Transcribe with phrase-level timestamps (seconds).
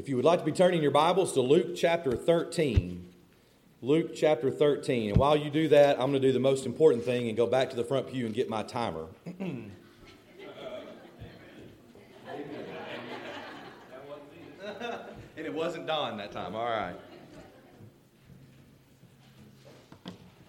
[0.00, 3.06] If you would like to be turning your Bibles to Luke chapter 13,
[3.82, 5.10] Luke chapter 13.
[5.10, 7.46] And while you do that, I'm going to do the most important thing and go
[7.46, 9.08] back to the front pew and get my timer.
[9.38, 9.70] and
[15.36, 16.56] it wasn't Don that time.
[16.56, 16.96] All right.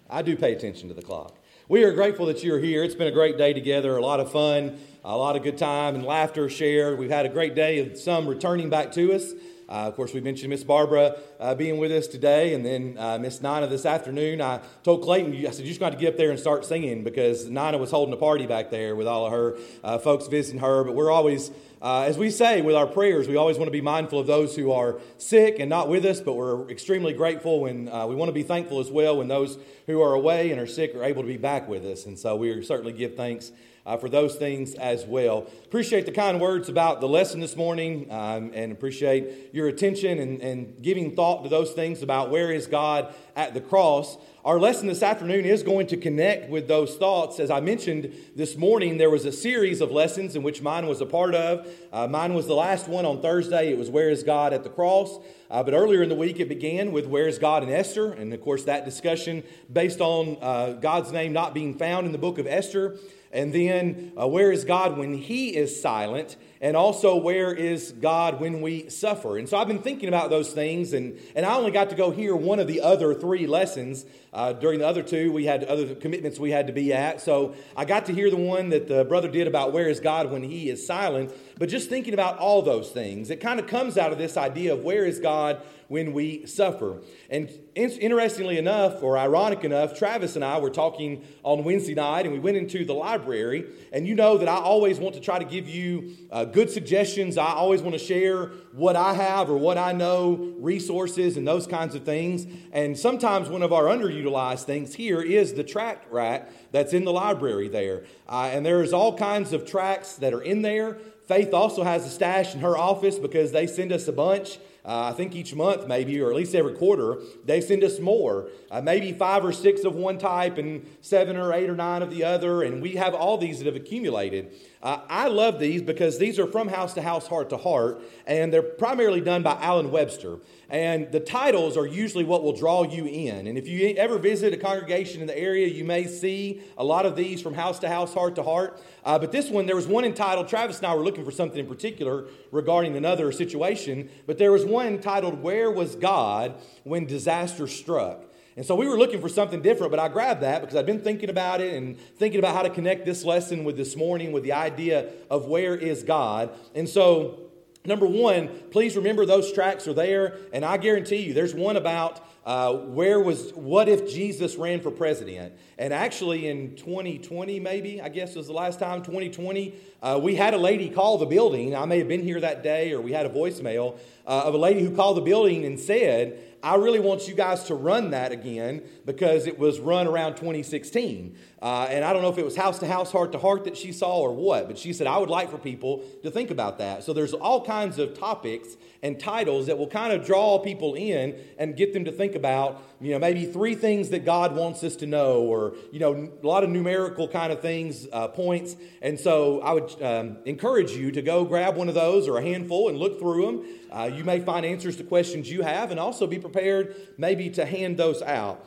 [0.10, 1.36] I do pay attention to the clock.
[1.72, 2.84] We are grateful that you're here.
[2.84, 5.96] It's been a great day together, a lot of fun, a lot of good time
[5.96, 7.00] and laughter shared.
[7.00, 9.32] We've had a great day of some returning back to us.
[9.70, 13.18] Uh, of course, we mentioned Miss Barbara uh, being with us today, and then uh,
[13.20, 14.42] Miss Nina this afternoon.
[14.42, 17.06] I told Clayton, I said, you just got to get up there and start singing
[17.06, 20.60] because Nina was holding a party back there with all of her uh, folks visiting
[20.60, 20.84] her.
[20.84, 21.52] But we're always,
[21.82, 24.56] uh, as we say with our prayers, we always want to be mindful of those
[24.56, 28.30] who are sick and not with us, but we're extremely grateful when uh, we want
[28.30, 29.58] to be thankful as well when those
[29.88, 32.06] who are away and are sick are able to be back with us.
[32.06, 33.52] And so we certainly give thanks
[33.86, 35.48] uh, for those things as well.
[35.66, 40.42] Appreciate the kind words about the lesson this morning um, and appreciate your attention and,
[40.42, 44.18] and giving thought to those things about where is God at the cross.
[44.44, 47.40] Our lesson this afternoon is going to connect with those thoughts.
[47.40, 51.00] As I mentioned this morning, there was a series of lessons in which mine was
[51.00, 51.68] a part of.
[51.94, 53.72] Uh, mine was the last one on Thursday.
[53.72, 55.20] It was Where is God at the Cross?
[55.52, 58.12] Uh, but earlier in the week, it began with Where is God in Esther?
[58.14, 62.18] And of course, that discussion based on uh, God's name not being found in the
[62.18, 62.98] book of Esther.
[63.34, 66.36] And then, uh, where is God when He is silent?
[66.60, 69.38] And also, where is God when we suffer?
[69.38, 72.12] And so I've been thinking about those things, and, and I only got to go
[72.12, 74.06] hear one of the other three lessons.
[74.34, 77.20] Uh, during the other two, we had other commitments we had to be at.
[77.20, 80.32] So I got to hear the one that the brother did about where is God
[80.32, 81.34] when He is silent.
[81.60, 84.74] But just thinking about all those things, it kind of comes out of this idea
[84.74, 87.02] of where is God when we suffer.
[87.30, 92.34] And interestingly enough, or ironic enough, Travis and I were talking on Wednesday night and
[92.34, 93.66] we went into the library.
[93.92, 97.38] And you know that I always want to try to give you uh, good suggestions.
[97.38, 101.68] I always want to share what I have or what I know, resources and those
[101.68, 102.46] kinds of things.
[102.72, 107.12] And sometimes one of our underutilized things here is the tract rack that's in the
[107.12, 108.04] library there.
[108.28, 110.98] Uh, and there's all kinds of tracts that are in there.
[111.28, 114.58] Faith also has a stash in her office because they send us a bunch.
[114.84, 118.50] Uh, I think each month, maybe, or at least every quarter, they send us more.
[118.72, 122.10] Uh, maybe five or six of one type and seven or eight or nine of
[122.10, 122.64] the other.
[122.64, 124.54] And we have all these that have accumulated.
[124.84, 128.52] Uh, I love these because these are from house to house, heart to heart, and
[128.52, 130.38] they're primarily done by Alan Webster.
[130.70, 133.46] And the titles are usually what will draw you in.
[133.46, 137.06] And if you ever visit a congregation in the area, you may see a lot
[137.06, 138.82] of these from house to house, heart to heart.
[139.06, 141.60] Uh, but this one, there was one entitled, Travis and I were looking for something
[141.60, 147.68] in particular regarding another situation, but there was one entitled, Where Was God When Disaster
[147.68, 148.31] Struck?
[148.62, 151.02] And so we were looking for something different, but I grabbed that because I've been
[151.02, 154.44] thinking about it and thinking about how to connect this lesson with this morning with
[154.44, 156.52] the idea of where is God.
[156.76, 157.40] And so,
[157.86, 160.38] number one, please remember those tracks are there.
[160.54, 164.90] And I guarantee you, there's one about uh, where was, what if Jesus ran for
[164.90, 165.54] president?
[165.78, 170.56] And actually, in 2020, maybe, I guess was the last time, 2020, uh, we had
[170.56, 171.76] a lady call the building.
[171.76, 174.58] I may have been here that day, or we had a voicemail uh, of a
[174.58, 178.32] lady who called the building and said, I really want you guys to run that
[178.32, 181.36] again because it was run around 2016.
[181.62, 183.76] Uh, and I don't know if it was house to house, heart to heart that
[183.76, 186.78] she saw or what, but she said, I would like for people to think about
[186.78, 187.04] that.
[187.04, 191.36] So there's all kinds of topics and titles that will kind of draw people in
[191.58, 194.96] and get them to think about, you know, maybe three things that God wants us
[194.98, 198.76] to know or, you know, a lot of numerical kind of things, uh, points.
[199.02, 202.44] And so I would um, encourage you to go grab one of those or a
[202.44, 203.66] handful and look through them.
[203.92, 207.66] Uh, you may find answers to questions you have and also be prepared maybe to
[207.66, 208.66] hand those out.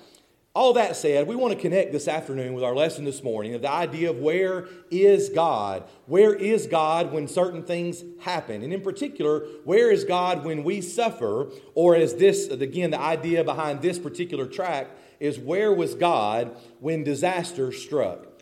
[0.54, 3.62] All that said, we want to connect this afternoon with our lesson this morning of
[3.62, 5.82] the idea of where is God?
[6.06, 8.62] Where is God when certain things happen?
[8.62, 11.48] And in particular, where is God when we suffer?
[11.74, 17.02] Or as this, again, the idea behind this particular track is where was God when
[17.02, 18.33] disaster struck?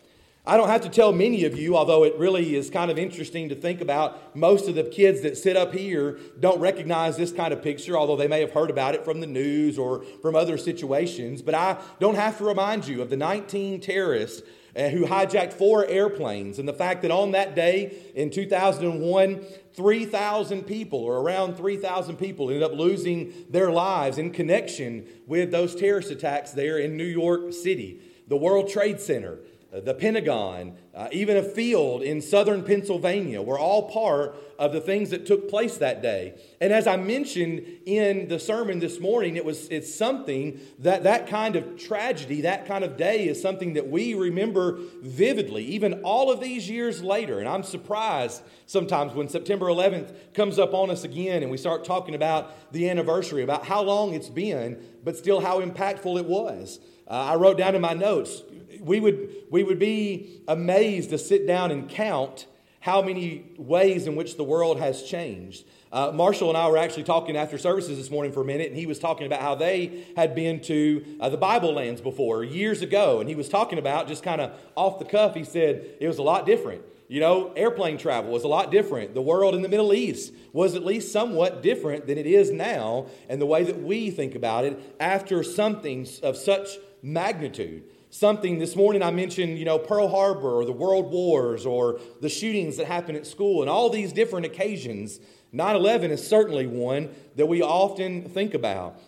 [0.44, 3.48] I don't have to tell many of you, although it really is kind of interesting
[3.50, 4.34] to think about.
[4.34, 8.16] Most of the kids that sit up here don't recognize this kind of picture, although
[8.16, 11.42] they may have heard about it from the news or from other situations.
[11.42, 14.42] But I don't have to remind you of the 19 terrorists
[14.74, 20.62] uh, who hijacked four airplanes and the fact that on that day in 2001, 3,000
[20.64, 26.10] people, or around 3,000 people, ended up losing their lives in connection with those terrorist
[26.10, 28.00] attacks there in New York City.
[28.26, 29.38] The World Trade Center
[29.80, 35.08] the Pentagon, uh, even a field in southern Pennsylvania were all part of the things
[35.10, 36.34] that took place that day.
[36.60, 41.26] And as I mentioned in the sermon this morning, it was it's something that that
[41.26, 46.30] kind of tragedy, that kind of day is something that we remember vividly, even all
[46.30, 47.38] of these years later.
[47.38, 51.86] And I'm surprised sometimes when September 11th comes up on us again and we start
[51.86, 56.78] talking about the anniversary, about how long it's been, but still how impactful it was.
[57.08, 58.42] Uh, I wrote down in my notes
[58.82, 62.46] we would, we would be amazed to sit down and count
[62.80, 65.64] how many ways in which the world has changed.
[65.92, 68.76] Uh, Marshall and I were actually talking after services this morning for a minute, and
[68.76, 72.82] he was talking about how they had been to uh, the Bible lands before years
[72.82, 73.20] ago.
[73.20, 76.18] And he was talking about just kind of off the cuff, he said it was
[76.18, 76.82] a lot different.
[77.06, 79.14] You know, airplane travel was a lot different.
[79.14, 83.06] The world in the Middle East was at least somewhat different than it is now,
[83.28, 87.84] and the way that we think about it after something of such magnitude.
[88.10, 92.28] Something this morning i mentioned you know pearl harbor or the world wars or the
[92.28, 95.18] shootings that happen at school and all these different occasions.
[95.52, 98.98] 9-11 is certainly one that we often think about.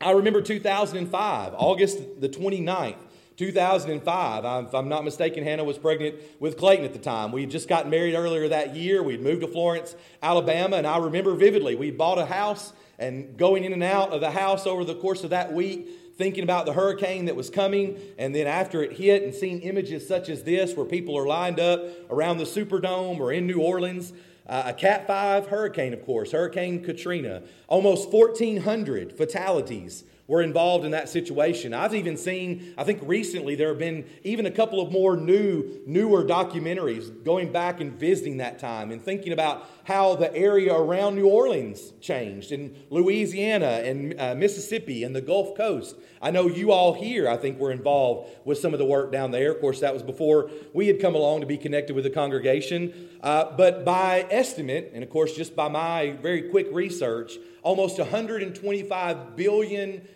[0.00, 2.96] I remember 2005 august the 29th
[3.36, 7.32] 2005 if i'm not mistaken hannah was pregnant with clayton at the time.
[7.32, 9.02] We had just gotten married earlier that year.
[9.02, 13.64] We'd moved to florence alabama and i remember vividly we bought a house and going
[13.64, 15.88] in and out of the house over the course of that week
[16.20, 20.06] thinking about the hurricane that was coming, and then after it hit and seeing images
[20.06, 24.12] such as this where people are lined up around the Superdome or in New Orleans.
[24.46, 27.42] Uh, a Cat 5 hurricane, of course, Hurricane Katrina.
[27.68, 31.74] Almost 1,400 fatalities were involved in that situation.
[31.74, 35.80] I've even seen, I think recently there have been even a couple of more new,
[35.86, 41.16] newer documentaries going back and visiting that time and thinking about how the area around
[41.16, 45.96] New Orleans changed in Louisiana and uh, Mississippi and the Gulf Coast.
[46.22, 49.32] I know you all here, I think, were involved with some of the work down
[49.32, 49.50] there.
[49.50, 53.08] Of course, that was before we had come along to be connected with the congregation.
[53.20, 59.34] Uh, but by estimate, and of course, just by my very quick research, almost 125
[59.34, 60.06] billion.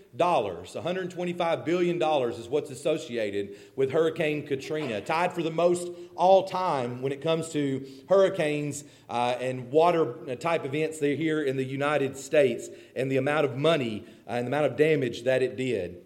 [0.75, 7.02] 125 billion dollars is what's associated with Hurricane Katrina, tied for the most all time
[7.02, 12.69] when it comes to hurricanes uh, and water type events here in the United States,
[12.94, 15.96] and the amount of money uh, and the amount of damage that it did.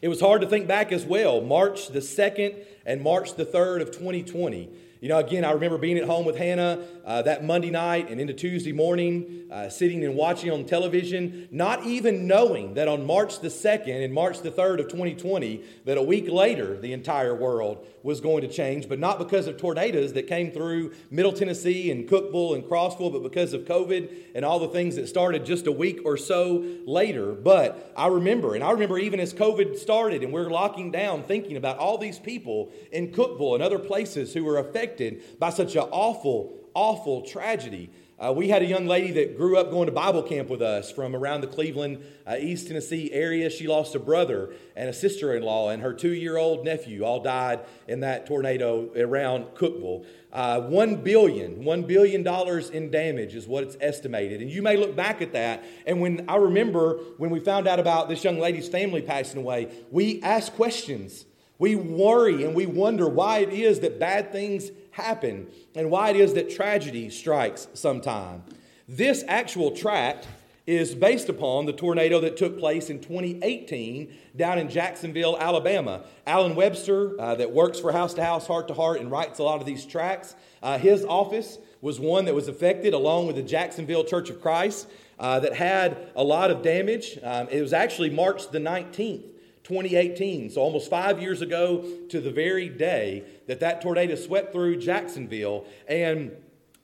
[0.00, 1.40] It was hard to think back as well.
[1.40, 5.96] March the 2nd and March the 3rd of 2020 you know, again, I remember being
[5.96, 10.16] at home with Hannah uh, that Monday night and into Tuesday morning, uh, sitting and
[10.16, 14.80] watching on television, not even knowing that on March the 2nd and March the 3rd
[14.80, 19.18] of 2020, that a week later the entire world was going to change, but not
[19.18, 23.62] because of tornadoes that came through Middle Tennessee and Cookeville and Crossville, but because of
[23.62, 27.32] COVID and all the things that started just a week or so later.
[27.32, 31.56] But I remember, and I remember even as COVID started and we're locking down, thinking
[31.56, 35.76] about all these people in Cookeville and other places who were affected affected by such
[35.76, 37.90] an awful, awful tragedy.
[38.18, 40.90] Uh, we had a young lady that grew up going to Bible camp with us
[40.90, 43.48] from around the Cleveland, uh, East Tennessee area.
[43.48, 47.04] She lost a brother and a sister in law, and her two year old nephew
[47.04, 50.04] all died in that tornado around Cookeville.
[50.32, 54.40] Uh, one billion, one billion dollars in damage is what it's estimated.
[54.40, 57.78] And you may look back at that, and when I remember when we found out
[57.78, 61.24] about this young lady's family passing away, we asked questions.
[61.58, 66.16] We worry and we wonder why it is that bad things happen and why it
[66.16, 68.44] is that tragedy strikes sometime.
[68.88, 70.26] This actual tract
[70.68, 76.04] is based upon the tornado that took place in 2018 down in Jacksonville, Alabama.
[76.26, 79.42] Alan Webster, uh, that works for House to House, Heart to Heart, and writes a
[79.42, 83.42] lot of these tracts, uh, his office was one that was affected along with the
[83.42, 84.88] Jacksonville Church of Christ
[85.18, 87.18] uh, that had a lot of damage.
[87.22, 89.24] Um, it was actually March the 19th
[89.68, 94.76] 2018, so almost five years ago to the very day that that tornado swept through
[94.76, 95.66] Jacksonville.
[95.86, 96.32] And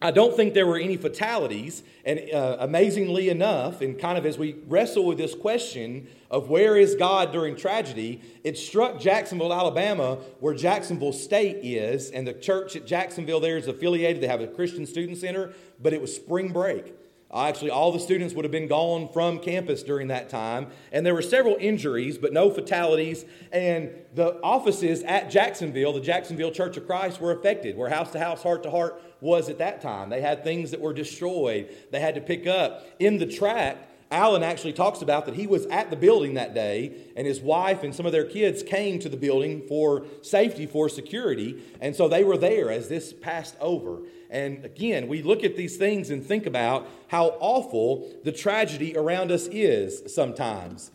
[0.02, 1.82] I don't think there were any fatalities.
[2.04, 6.76] And uh, amazingly enough, and kind of as we wrestle with this question of where
[6.76, 12.10] is God during tragedy, it struck Jacksonville, Alabama, where Jacksonville State is.
[12.10, 14.22] And the church at Jacksonville there is affiliated.
[14.22, 16.92] They have a Christian Student Center, but it was spring break.
[17.34, 20.68] Actually, all the students would have been gone from campus during that time.
[20.92, 23.24] And there were several injuries, but no fatalities.
[23.50, 28.20] And the offices at Jacksonville, the Jacksonville Church of Christ, were affected, where house to
[28.20, 30.10] house, heart to heart was at that time.
[30.10, 32.86] They had things that were destroyed, they had to pick up.
[32.98, 36.94] In the tract, Alan actually talks about that he was at the building that day,
[37.16, 40.88] and his wife and some of their kids came to the building for safety, for
[40.88, 44.02] security, and so they were there as this passed over.
[44.30, 49.32] And again, we look at these things and think about how awful the tragedy around
[49.32, 50.92] us is sometimes.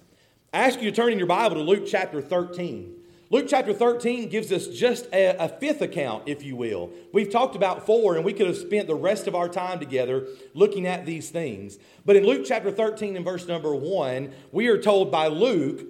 [0.53, 2.98] I ask you to turn in your Bible to Luke chapter 13.
[3.31, 6.89] Luke chapter 13 gives us just a, a, fifth account, if you will.
[7.13, 10.25] We've talked about four, and we could have spent the rest of our time together
[10.55, 11.77] looking at these things.
[12.07, 15.85] But in Luke chapter 13 and verse number 1, we are told by Luke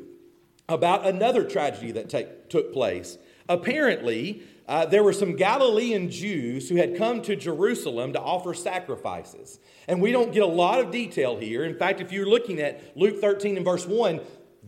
[0.68, 3.18] about another tragedy that take, took place.
[3.48, 9.60] Apparently, uh, there were some Galilean Jews who had come to Jerusalem to offer sacrifices.
[9.88, 11.64] And we don't get a lot of detail here.
[11.64, 14.20] In fact, if you're looking at Luke 13 and verse 1,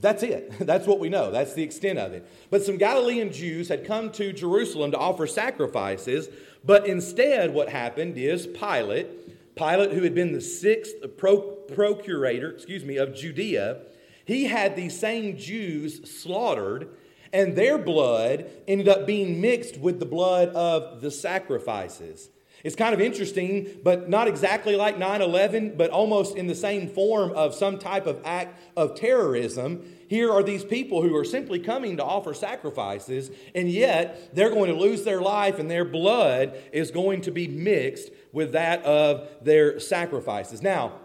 [0.01, 0.51] that's it.
[0.59, 1.31] That's what we know.
[1.31, 2.27] That's the extent of it.
[2.49, 6.27] But some Galilean Jews had come to Jerusalem to offer sacrifices,
[6.65, 12.83] but instead, what happened is Pilate, Pilate, who had been the sixth pro- procurator, excuse
[12.83, 13.81] me, of Judea,
[14.25, 16.89] he had these same Jews slaughtered,
[17.31, 22.29] and their blood ended up being mixed with the blood of the sacrifices.
[22.63, 26.87] It's kind of interesting, but not exactly like 9 11, but almost in the same
[26.89, 29.83] form of some type of act of terrorism.
[30.07, 34.71] Here are these people who are simply coming to offer sacrifices, and yet they're going
[34.71, 39.29] to lose their life, and their blood is going to be mixed with that of
[39.41, 40.61] their sacrifices.
[40.61, 40.99] Now,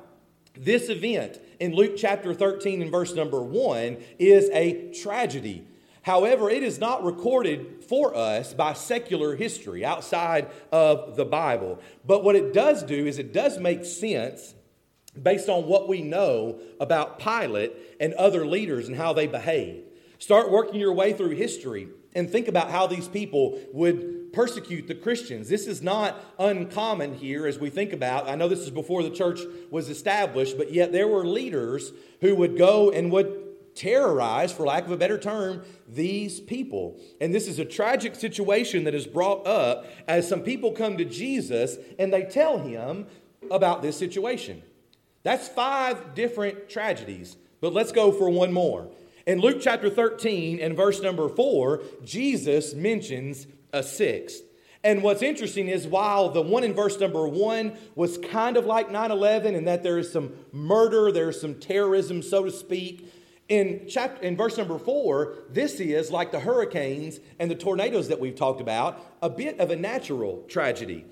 [0.57, 5.67] this event in Luke chapter 13 and verse number 1 is a tragedy
[6.07, 11.81] However, it is not recorded for us by secular history outside of the Bible.
[12.05, 14.55] But what it does do is it does make sense
[15.21, 19.83] based on what we know about Pilate and other leaders and how they behave.
[20.21, 24.95] Start working your way through history and think about how these people would persecute the
[24.95, 25.49] Christians.
[25.49, 28.29] This is not uncommon here as we think about.
[28.29, 29.41] I know this is before the church
[29.73, 33.46] was established, but yet there were leaders who would go and would
[33.77, 36.99] terrorize, for lack of a better term, these people.
[37.21, 41.05] And this is a tragic situation that is brought up as some people come to
[41.05, 43.07] Jesus and they tell him
[43.51, 44.63] about this situation.
[45.23, 48.89] That's five different tragedies, but let's go for one more.
[49.27, 54.43] In Luke chapter 13 and verse number 4, Jesus mentions a sixth.
[54.85, 58.89] And what's interesting is while the one in verse number one was kind of like
[58.89, 63.13] 9 11 and that there is some murder, there's some terrorism, so to speak,
[63.49, 68.19] in, chapter, in verse number four, this is like the hurricanes and the tornadoes that
[68.19, 71.05] we've talked about, a bit of a natural tragedy.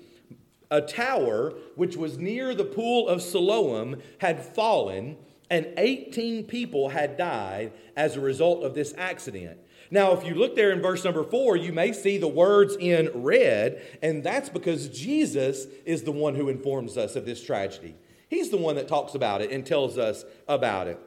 [0.69, 5.15] A tower which was near the pool of Siloam had fallen,
[5.49, 9.59] and 18 people had died as a result of this accident.
[9.91, 13.11] Now, if you look there in verse number four, you may see the words in
[13.13, 17.95] red, and that's because Jesus is the one who informs us of this tragedy.
[18.27, 20.99] He's the one that talks about it and tells us about it.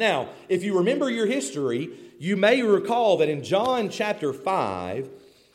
[0.00, 5.10] Now, if you remember your history, you may recall that in John chapter 5,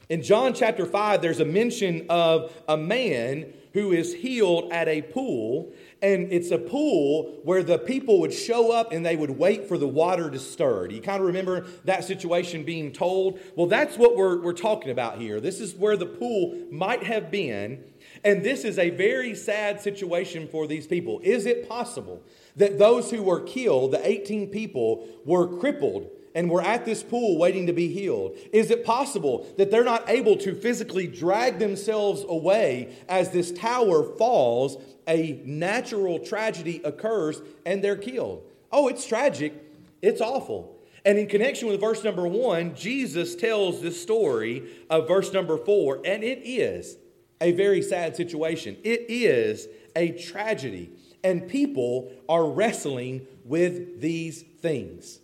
[0.10, 5.02] in John chapter 5, there's a mention of a man who is healed at a
[5.02, 5.74] pool.
[6.02, 9.80] And it's a pool where the people would show up and they would wait for
[9.80, 10.90] the water to stir.
[10.90, 13.40] Do you kind of remember that situation being told?
[13.56, 15.42] Well, that's what we're, we're talking about here.
[15.42, 17.84] This is where the pool might have been.
[18.26, 21.22] And this is a very sad situation for these people.
[21.24, 22.24] Is it possible
[22.56, 27.38] that those who were killed, the 18 people, were crippled and were at this pool
[27.38, 28.36] waiting to be healed?
[28.52, 34.04] Is it possible that they're not able to physically drag themselves away as this tower
[34.18, 34.78] falls,
[35.08, 38.42] a natural tragedy occurs, and they're killed?
[38.72, 39.54] Oh, it's tragic.
[40.02, 40.76] It's awful.
[41.06, 46.02] And in connection with verse number one, Jesus tells this story of verse number four,
[46.04, 46.98] and it is
[47.42, 48.78] a very sad situation.
[48.84, 50.92] It is a tragedy
[51.24, 55.20] and people are wrestling with these things.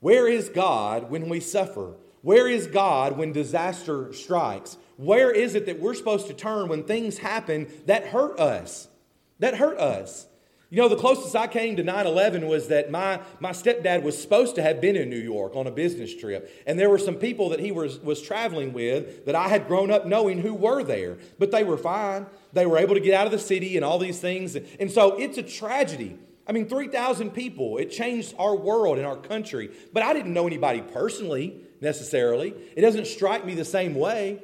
[0.00, 1.94] Where is God when we suffer?
[2.22, 4.76] Where is God when disaster strikes?
[4.96, 8.88] Where is it that we're supposed to turn when things happen that hurt us?
[9.38, 10.26] That hurt us.
[10.72, 14.18] You know, the closest I came to 9 11 was that my, my stepdad was
[14.18, 16.50] supposed to have been in New York on a business trip.
[16.66, 19.90] And there were some people that he was, was traveling with that I had grown
[19.90, 21.18] up knowing who were there.
[21.38, 22.24] But they were fine.
[22.54, 24.56] They were able to get out of the city and all these things.
[24.56, 26.16] And so it's a tragedy.
[26.48, 27.76] I mean, 3,000 people.
[27.76, 29.70] It changed our world and our country.
[29.92, 32.54] But I didn't know anybody personally necessarily.
[32.74, 34.42] It doesn't strike me the same way.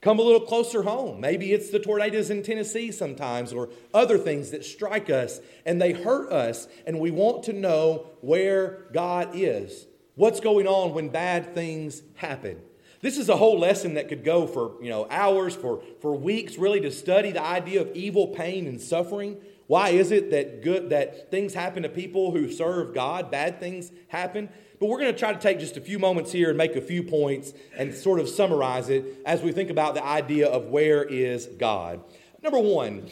[0.00, 1.20] Come a little closer home.
[1.20, 5.92] Maybe it's the tornadoes in Tennessee sometimes or other things that strike us and they
[5.92, 9.86] hurt us, and we want to know where God is.
[10.14, 12.60] What's going on when bad things happen?
[13.00, 16.58] This is a whole lesson that could go for you know hours, for, for weeks,
[16.58, 19.36] really to study the idea of evil, pain, and suffering.
[19.68, 23.92] Why is it that good that things happen to people who serve God, bad things
[24.08, 24.48] happen?
[24.78, 26.80] But we're going to try to take just a few moments here and make a
[26.80, 31.02] few points and sort of summarize it as we think about the idea of where
[31.02, 32.00] is God.
[32.42, 33.08] Number one,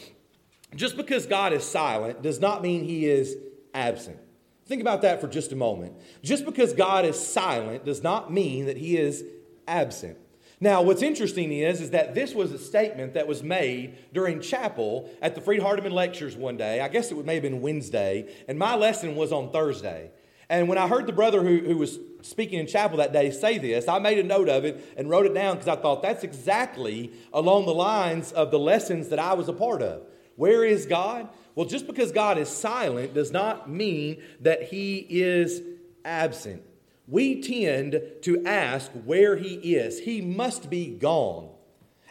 [0.75, 3.35] just because God is silent does not mean he is
[3.73, 4.19] absent.
[4.65, 5.93] Think about that for just a moment.
[6.23, 9.23] Just because God is silent does not mean that he is
[9.67, 10.17] absent.
[10.59, 15.09] Now, what's interesting is, is that this was a statement that was made during chapel
[15.21, 16.81] at the Freed Hardeman lectures one day.
[16.81, 20.09] I guess it may have been Wednesday, and my lesson was on Thursday.
[20.49, 23.57] And when I heard the brother who, who was speaking in chapel that day say
[23.57, 26.23] this, I made a note of it and wrote it down because I thought that's
[26.23, 30.03] exactly along the lines of the lessons that I was a part of.
[30.35, 31.27] Where is God?
[31.55, 35.61] Well, just because God is silent does not mean that he is
[36.05, 36.63] absent.
[37.07, 39.99] We tend to ask where he is.
[39.99, 41.49] He must be gone.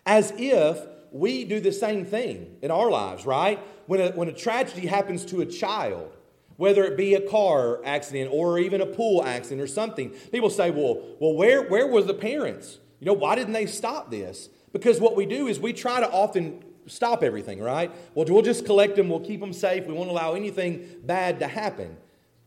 [0.04, 0.80] As if
[1.12, 3.60] we do the same thing in our lives, right?
[3.86, 6.16] When a, when a tragedy happens to a child,
[6.56, 10.70] whether it be a car accident or even a pool accident or something, people say,
[10.70, 12.78] well, well where, where was the parents?
[13.00, 14.48] You know, why didn't they stop this?
[14.72, 17.90] Because what we do is we try to often stop everything, right?
[18.14, 21.46] Well, we'll just collect them, we'll keep them safe, we won't allow anything bad to
[21.46, 21.96] happen.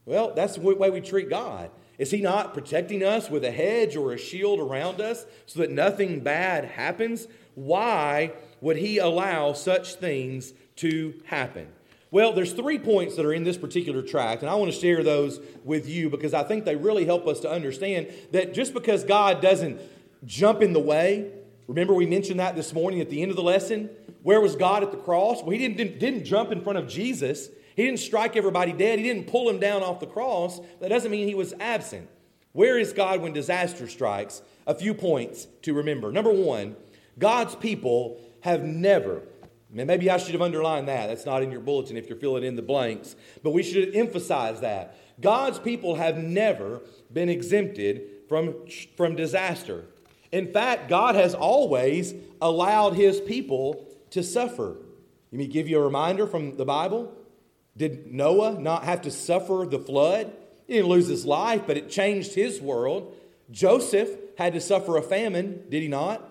[0.05, 1.69] Well, that's the way we treat God.
[1.97, 5.69] Is He not protecting us with a hedge or a shield around us so that
[5.69, 7.27] nothing bad happens?
[7.55, 11.67] Why would He allow such things to happen?
[12.11, 15.03] Well, there's three points that are in this particular tract, and I want to share
[15.03, 19.03] those with you because I think they really help us to understand that just because
[19.03, 19.79] God doesn't
[20.25, 21.31] jump in the way,
[21.67, 23.91] remember we mentioned that this morning at the end of the lesson?
[24.23, 25.41] Where was God at the cross?
[25.41, 27.49] Well, he didn't, didn't, jump in front of Jesus.
[27.75, 28.99] He didn't strike everybody dead.
[28.99, 30.59] He didn't pull him down off the cross.
[30.81, 32.09] That doesn't mean he was absent.
[32.53, 34.41] Where is God when disaster strikes?
[34.65, 36.11] A few points to remember.
[36.11, 36.75] Number one,
[37.17, 39.23] God's people have never,
[39.71, 41.07] maybe I should have underlined that.
[41.07, 44.61] That's not in your bulletin if you're filling in the blanks, but we should emphasize
[44.61, 44.97] that.
[45.21, 48.55] God's people have never been exempted from,
[48.95, 49.85] from disaster.
[50.31, 54.77] In fact, God has always allowed his people to suffer.
[55.31, 57.13] Let me give you a reminder from the Bible.
[57.75, 60.31] Did Noah not have to suffer the flood?
[60.67, 63.15] He didn't lose his life, but it changed his world.
[63.51, 66.27] Joseph had to suffer a famine, did he not?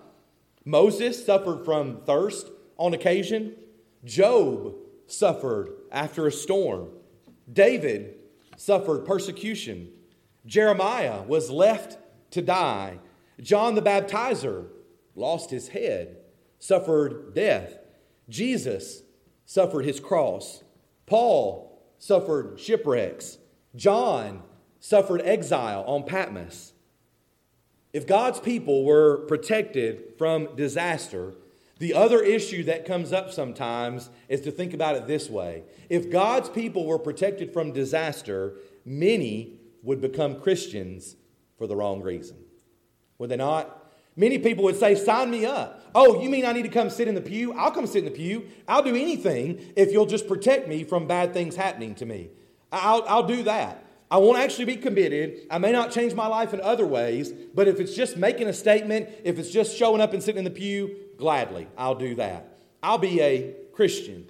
[0.63, 2.47] Moses suffered from thirst
[2.79, 3.53] on occasion.
[4.03, 4.73] Job
[5.05, 6.89] suffered after a storm.
[7.51, 8.15] David
[8.57, 9.89] suffered persecution.
[10.47, 11.99] Jeremiah was left
[12.31, 12.97] to die.
[13.39, 14.65] John the Baptizer
[15.15, 16.17] lost his head
[16.59, 17.79] suffered death.
[18.27, 19.01] Jesus
[19.45, 20.63] suffered his cross.
[21.05, 23.37] Paul suffered shipwrecks.
[23.75, 24.43] John
[24.79, 26.73] suffered exile on Patmos.
[27.91, 31.33] If God's people were protected from disaster,
[31.79, 35.63] the other issue that comes up sometimes is to think about it this way.
[35.89, 41.15] If God's people were protected from disaster, many would become Christians
[41.57, 42.37] for the wrong reason.
[43.17, 43.91] Would they not?
[44.17, 45.89] Many people would say, Sign me up.
[45.95, 47.53] Oh, you mean I need to come sit in the pew?
[47.53, 48.47] I'll come sit in the pew.
[48.67, 52.29] I'll do anything if you'll just protect me from bad things happening to me.
[52.71, 53.85] I'll, I'll do that.
[54.11, 55.45] I won't actually be committed.
[55.51, 58.53] I may not change my life in other ways, but if it's just making a
[58.53, 62.57] statement, if it's just showing up and sitting in the pew, gladly, I'll do that.
[62.81, 64.27] I'll be a Christian.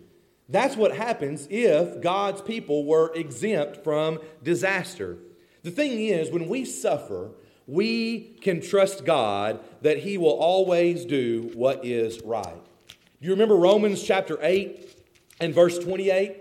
[0.49, 5.17] That's what happens if God's people were exempt from disaster.
[5.63, 7.31] The thing is, when we suffer,
[7.67, 12.63] we can trust God that He will always do what is right.
[12.87, 15.03] Do you remember Romans chapter 8
[15.39, 16.37] and verse 28?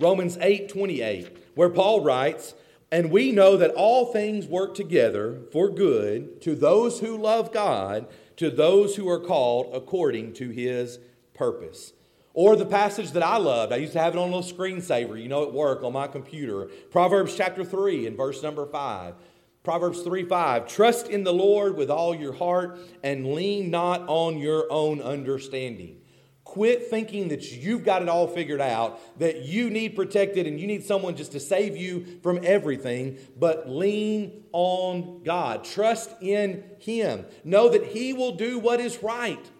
[0.00, 2.54] Romans 8 28, where Paul writes,
[2.92, 8.06] And we know that all things work together for good to those who love God,
[8.36, 10.98] to those who are called according to His
[11.32, 11.94] purpose.
[12.34, 15.20] Or the passage that I loved, I used to have it on a little screensaver,
[15.20, 16.68] you know, at work on my computer.
[16.90, 19.14] Proverbs chapter 3 and verse number 5.
[19.62, 20.68] Proverbs 3 5.
[20.68, 26.01] Trust in the Lord with all your heart and lean not on your own understanding.
[26.44, 30.66] Quit thinking that you've got it all figured out, that you need protected and you
[30.66, 35.64] need someone just to save you from everything, but lean on God.
[35.64, 37.24] Trust in Him.
[37.44, 39.50] Know that He will do what is right.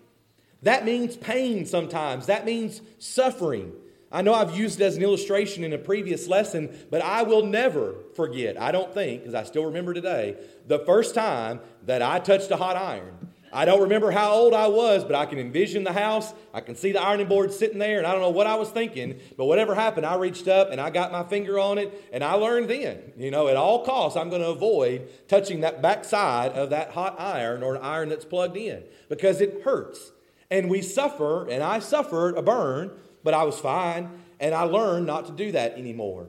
[0.62, 3.72] That means pain sometimes, that means suffering.
[4.12, 7.46] I know I've used it as an illustration in a previous lesson, but I will
[7.46, 12.18] never forget, I don't think, because I still remember today, the first time that I
[12.18, 13.31] touched a hot iron.
[13.52, 16.32] I don't remember how old I was, but I can envision the house.
[16.54, 18.70] I can see the ironing board sitting there, and I don't know what I was
[18.70, 22.24] thinking, but whatever happened, I reached up and I got my finger on it, and
[22.24, 26.04] I learned then, you know, at all costs, I'm going to avoid touching that back
[26.04, 30.12] side of that hot iron or an iron that's plugged in because it hurts.
[30.50, 32.90] And we suffer, and I suffered a burn
[33.24, 34.10] but I was fine,
[34.40, 36.28] and I learned not to do that anymore.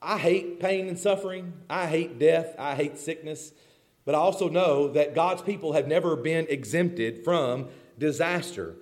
[0.00, 1.52] I hate pain and suffering.
[1.68, 2.54] I hate death.
[2.58, 3.52] I hate sickness.
[4.04, 8.76] But I also know that God's people have never been exempted from disaster.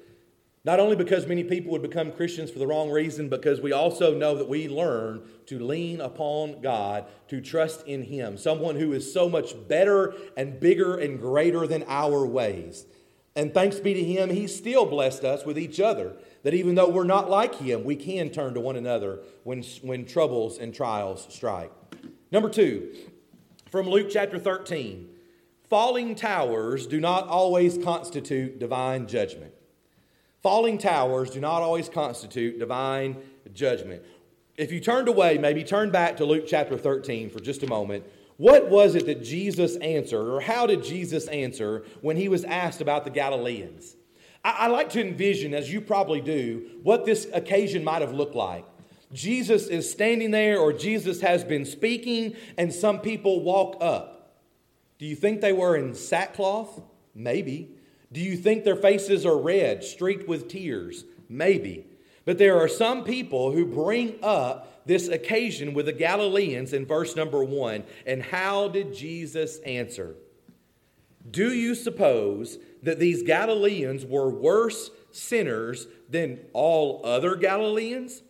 [0.64, 4.16] Not only because many people would become Christians for the wrong reason, because we also
[4.16, 9.12] know that we learn to lean upon God, to trust in Him, someone who is
[9.12, 12.86] so much better and bigger and greater than our ways.
[13.34, 16.14] And thanks be to Him, He still blessed us with each other.
[16.44, 20.04] That even though we're not like Him, we can turn to one another when, when
[20.04, 21.72] troubles and trials strike.
[22.30, 22.94] Number two,
[23.72, 25.08] from Luke chapter 13
[25.70, 29.54] falling towers do not always constitute divine judgment.
[30.42, 33.16] Falling towers do not always constitute divine
[33.54, 34.02] judgment.
[34.58, 38.04] If you turned away, maybe turn back to Luke chapter 13 for just a moment.
[38.36, 42.82] What was it that Jesus answered, or how did Jesus answer when he was asked
[42.82, 43.96] about the Galileans?
[44.44, 48.34] I, I like to envision, as you probably do, what this occasion might have looked
[48.34, 48.66] like.
[49.12, 54.38] Jesus is standing there, or Jesus has been speaking, and some people walk up.
[54.98, 56.80] Do you think they were in sackcloth?
[57.14, 57.70] Maybe.
[58.10, 61.04] Do you think their faces are red, streaked with tears?
[61.28, 61.86] Maybe.
[62.24, 67.16] But there are some people who bring up this occasion with the Galileans in verse
[67.16, 67.84] number one.
[68.06, 70.14] And how did Jesus answer?
[71.28, 78.22] Do you suppose that these Galileans were worse sinners than all other Galileans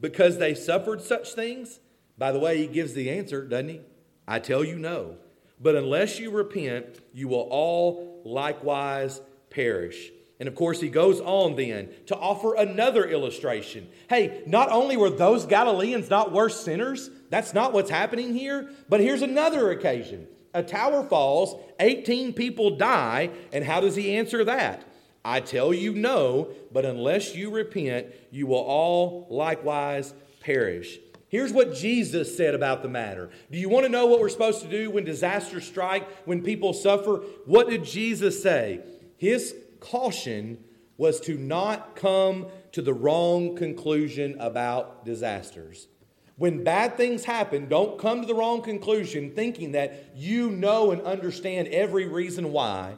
[0.00, 1.80] because they suffered such things?
[2.16, 3.80] By the way, he gives the answer, doesn't he?
[4.26, 5.16] I tell you no.
[5.60, 10.10] But unless you repent, you will all likewise perish.
[10.40, 13.88] And of course, he goes on then to offer another illustration.
[14.08, 19.00] Hey, not only were those Galileans not worse sinners, that's not what's happening here, but
[19.00, 20.26] here's another occasion.
[20.52, 24.84] A tower falls, 18 people die, and how does he answer that?
[25.24, 30.98] I tell you no, but unless you repent, you will all likewise perish.
[31.28, 33.30] Here's what Jesus said about the matter.
[33.50, 36.72] Do you want to know what we're supposed to do when disasters strike, when people
[36.72, 37.22] suffer?
[37.46, 38.80] What did Jesus say?
[39.16, 40.62] His caution
[40.96, 45.88] was to not come to the wrong conclusion about disasters.
[46.36, 51.00] When bad things happen, don't come to the wrong conclusion thinking that you know and
[51.02, 52.96] understand every reason why.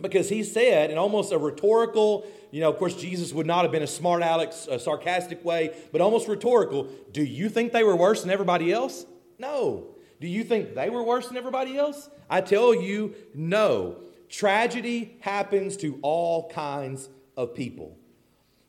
[0.00, 3.72] Because he said, in almost a rhetorical, you know, of course, Jesus would not have
[3.72, 6.88] been a smart Alex, a sarcastic way, but almost rhetorical.
[7.12, 9.06] Do you think they were worse than everybody else?
[9.38, 9.88] No.
[10.20, 12.08] Do you think they were worse than everybody else?
[12.30, 13.96] I tell you, no.
[14.28, 17.96] Tragedy happens to all kinds of people.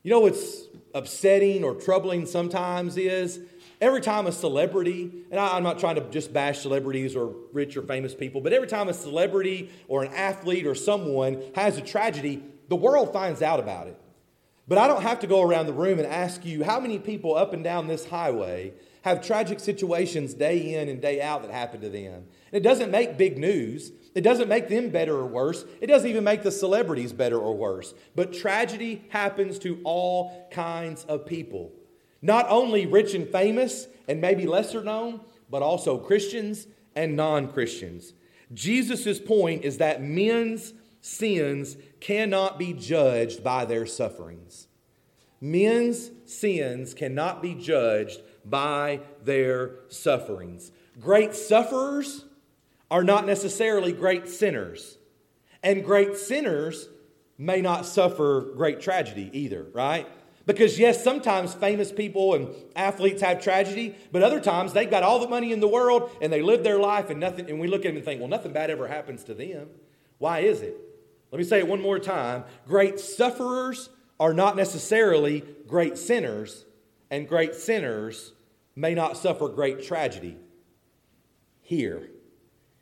[0.02, 3.40] You know what's upsetting or troubling sometimes is
[3.80, 7.76] every time a celebrity, and I, am not trying to just bash celebrities or rich
[7.76, 11.80] or famous people, but every time a celebrity or an athlete or someone has a
[11.80, 13.98] tragedy, the world finds out about it.
[14.68, 17.34] But I don't have to go around the room and ask you how many people
[17.34, 21.80] up and down this highway have tragic situations day in and day out that happen
[21.80, 22.14] to them.
[22.14, 23.90] And it doesn't make big news.
[24.14, 25.64] It doesn't make them better or worse.
[25.80, 27.94] It doesn't even make the celebrities better or worse.
[28.14, 31.72] But tragedy happens to all kinds of people.
[32.22, 38.12] Not only rich and famous and maybe lesser known, but also Christians and non Christians.
[38.52, 44.66] Jesus' point is that men's sins cannot be judged by their sufferings.
[45.40, 50.72] Men's sins cannot be judged by their sufferings.
[51.00, 52.24] Great sufferers
[52.90, 54.98] are not necessarily great sinners,
[55.62, 56.88] and great sinners
[57.38, 60.06] may not suffer great tragedy either, right?
[60.46, 65.18] Because, yes, sometimes famous people and athletes have tragedy, but other times they've got all
[65.18, 67.84] the money in the world and they live their life and nothing, and we look
[67.84, 69.68] at them and think, well, nothing bad ever happens to them.
[70.18, 70.76] Why is it?
[71.30, 72.44] Let me say it one more time.
[72.66, 76.64] Great sufferers are not necessarily great sinners,
[77.10, 78.32] and great sinners
[78.74, 80.36] may not suffer great tragedy.
[81.60, 82.08] Here.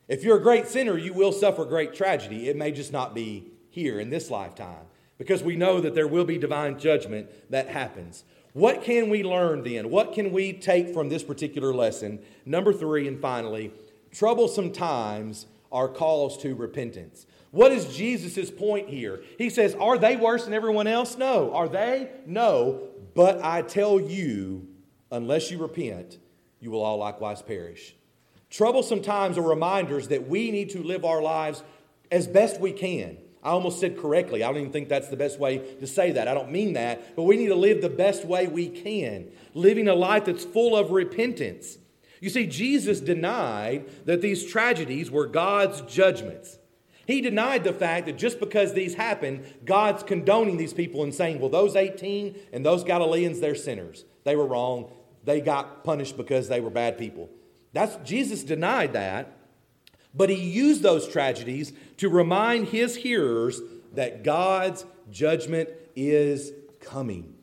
[0.08, 2.48] If you're a great sinner, you will suffer great tragedy.
[2.48, 4.87] It may just not be here in this lifetime
[5.18, 8.24] because we know that there will be divine judgment that happens.
[8.52, 9.90] What can we learn then?
[9.90, 12.20] What can we take from this particular lesson?
[12.46, 13.72] Number three, and finally,
[14.12, 17.26] troublesome times are calls to repentance.
[17.50, 19.22] What is Jesus' point here?
[19.36, 21.16] He says, Are they worse than everyone else?
[21.16, 21.52] No.
[21.54, 22.10] Are they?
[22.26, 22.88] No.
[23.14, 24.66] But I tell you,
[25.10, 26.18] unless you repent,
[26.60, 27.94] you will all likewise perish.
[28.50, 31.62] Troublesome times are reminders that we need to live our lives
[32.10, 33.18] as best we can.
[33.48, 34.42] I almost said correctly.
[34.42, 36.28] I don't even think that's the best way to say that.
[36.28, 37.16] I don't mean that.
[37.16, 40.76] But we need to live the best way we can, living a life that's full
[40.76, 41.78] of repentance.
[42.20, 46.58] You see, Jesus denied that these tragedies were God's judgments.
[47.06, 51.40] He denied the fact that just because these happened, God's condoning these people and saying,
[51.40, 54.04] well, those 18 and those Galileans, they're sinners.
[54.24, 54.92] They were wrong.
[55.24, 57.30] They got punished because they were bad people.
[57.72, 59.37] That's Jesus denied that,
[60.14, 63.60] but he used those tragedies to remind his hearers
[63.94, 67.34] that God's judgment is coming.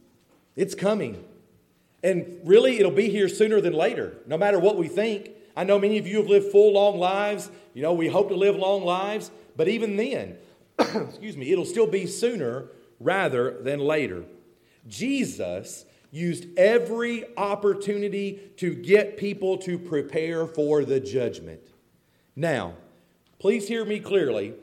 [0.56, 1.24] It's coming.
[2.04, 5.32] And really, it'll be here sooner than later, no matter what we think.
[5.58, 7.50] I know many of you have lived full, long lives.
[7.74, 9.32] You know, we hope to live long lives.
[9.56, 10.38] But even then,
[10.80, 12.68] excuse me, it'll still be sooner
[13.00, 14.26] rather than later.
[14.88, 21.62] Jesus used every opportunity to get people to prepare for the judgment.
[22.36, 22.74] Now,
[23.40, 24.54] please hear me clearly.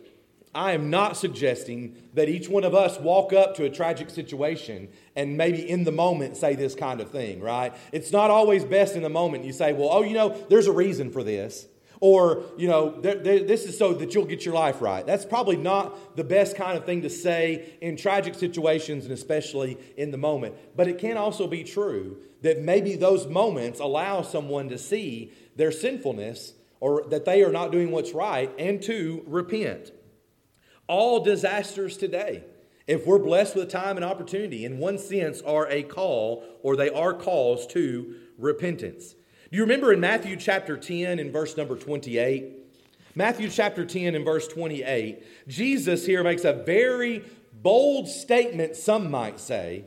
[0.54, 4.88] I am not suggesting that each one of us walk up to a tragic situation
[5.16, 7.74] and maybe in the moment say this kind of thing, right?
[7.90, 9.44] It's not always best in the moment.
[9.44, 11.66] You say, well, oh, you know, there's a reason for this.
[12.00, 15.06] Or, you know, this is so that you'll get your life right.
[15.06, 19.78] That's probably not the best kind of thing to say in tragic situations and especially
[19.96, 20.56] in the moment.
[20.76, 25.70] But it can also be true that maybe those moments allow someone to see their
[25.70, 29.92] sinfulness or that they are not doing what's right and to repent.
[30.88, 32.42] All disasters today,
[32.88, 36.90] if we're blessed with time and opportunity, in one sense are a call or they
[36.90, 39.12] are calls to repentance.
[39.12, 42.52] Do you remember in Matthew chapter 10 and verse number 28?
[43.14, 49.38] Matthew chapter 10 and verse 28, Jesus here makes a very bold statement, some might
[49.38, 49.84] say,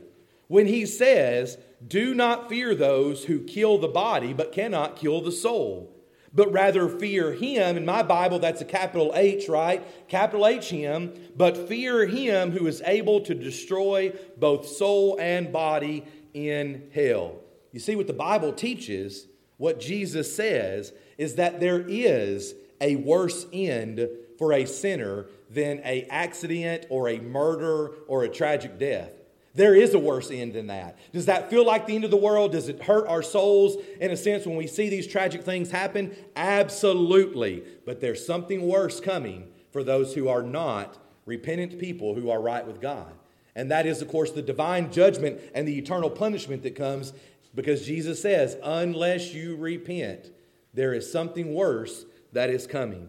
[0.48, 5.30] when he says, Do not fear those who kill the body but cannot kill the
[5.30, 5.92] soul,
[6.36, 7.76] but rather fear him.
[7.76, 9.82] In my Bible, that's a capital H, right?
[10.08, 16.04] Capital H him, but fear him who is able to destroy both soul and body
[16.34, 17.40] in hell.
[17.72, 23.46] You see, what the Bible teaches what Jesus says is that there is a worse
[23.52, 24.06] end
[24.38, 29.10] for a sinner than a accident or a murder or a tragic death.
[29.56, 30.98] There is a worse end than that.
[31.12, 32.52] Does that feel like the end of the world?
[32.52, 36.14] Does it hurt our souls in a sense when we see these tragic things happen?
[36.36, 37.64] Absolutely.
[37.86, 42.66] But there's something worse coming for those who are not repentant people who are right
[42.66, 43.12] with God.
[43.54, 47.14] And that is, of course, the divine judgment and the eternal punishment that comes
[47.54, 50.30] because Jesus says, unless you repent,
[50.74, 53.08] there is something worse that is coming.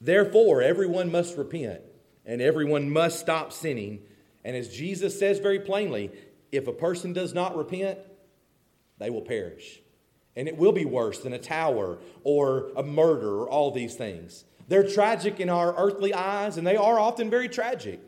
[0.00, 1.82] Therefore, everyone must repent
[2.24, 4.00] and everyone must stop sinning.
[4.44, 6.10] And as Jesus says very plainly,
[6.52, 7.98] if a person does not repent,
[8.98, 9.80] they will perish.
[10.36, 14.44] And it will be worse than a tower or a murder or all these things.
[14.68, 18.00] They're tragic in our earthly eyes, and they are often very tragic.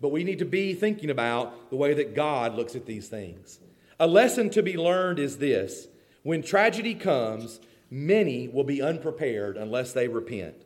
[0.00, 3.60] But we need to be thinking about the way that God looks at these things.
[4.00, 5.88] A lesson to be learned is this
[6.22, 10.56] when tragedy comes, many will be unprepared unless they repent.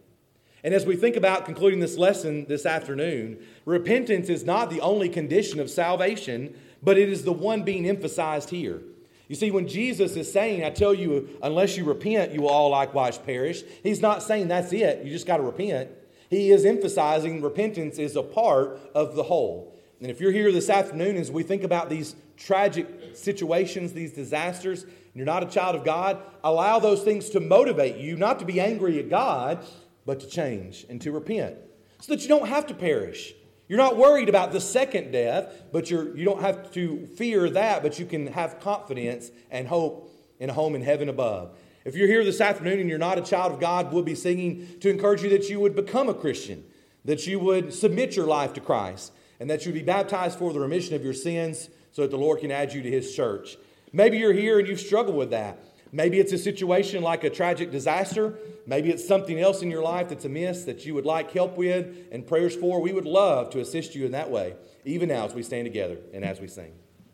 [0.67, 5.09] And as we think about concluding this lesson this afternoon, repentance is not the only
[5.09, 8.83] condition of salvation, but it is the one being emphasized here.
[9.29, 12.71] You see, when Jesus is saying, I tell you, unless you repent, you will all
[12.71, 15.89] likewise perish, he's not saying that's it, you just got to repent.
[16.31, 19.73] He is emphasizing repentance is a part of the whole.
[20.01, 24.83] And if you're here this afternoon as we think about these tragic situations, these disasters,
[24.83, 28.45] and you're not a child of God, allow those things to motivate you not to
[28.45, 29.65] be angry at God,
[30.07, 31.57] but to change and to repent
[32.01, 33.35] so that you don't have to perish.
[33.69, 37.83] You're not worried about the second death, but you're, you don't have to fear that,
[37.83, 41.57] but you can have confidence and hope in a home in heaven above.
[41.85, 44.79] If you're here this afternoon and you're not a child of God, we'll be singing
[44.81, 46.65] to encourage you that you would become a Christian,
[47.05, 50.53] that you would submit your life to Christ and that you would be baptized for
[50.53, 53.57] the remission of your sins so that the Lord can add you to his church.
[53.93, 55.59] Maybe you're here and you've struggled with that.
[55.97, 58.39] Maybe it's a situation like a tragic disaster.
[58.67, 61.87] Maybe it's something else in your life that's amiss that you would like help with
[62.13, 62.83] and prayers for.
[62.83, 65.97] We would love to assist you in that way, even now as we stand together
[66.13, 66.75] and as we sing.